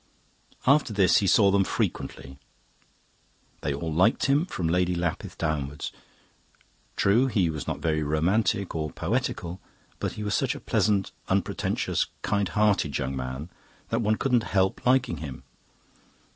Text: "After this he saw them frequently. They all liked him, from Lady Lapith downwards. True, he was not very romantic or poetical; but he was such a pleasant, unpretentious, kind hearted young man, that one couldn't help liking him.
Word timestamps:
"After 0.65 0.93
this 0.93 1.17
he 1.17 1.27
saw 1.27 1.51
them 1.51 1.63
frequently. 1.63 2.39
They 3.61 3.71
all 3.71 3.93
liked 3.93 4.25
him, 4.25 4.47
from 4.47 4.67
Lady 4.67 4.95
Lapith 4.95 5.37
downwards. 5.37 5.91
True, 6.95 7.27
he 7.27 7.51
was 7.51 7.67
not 7.67 7.81
very 7.81 8.01
romantic 8.01 8.73
or 8.73 8.89
poetical; 8.89 9.59
but 9.99 10.13
he 10.13 10.23
was 10.23 10.33
such 10.33 10.55
a 10.55 10.59
pleasant, 10.59 11.11
unpretentious, 11.29 12.07
kind 12.23 12.49
hearted 12.49 12.97
young 12.97 13.15
man, 13.15 13.51
that 13.89 14.01
one 14.01 14.15
couldn't 14.15 14.41
help 14.57 14.87
liking 14.87 15.17
him. 15.17 15.43